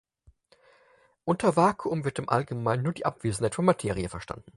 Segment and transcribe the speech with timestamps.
[1.25, 4.49] Unter Vakuum wird im Allgemeinen nur die Abwesenheit von Materie verstanden.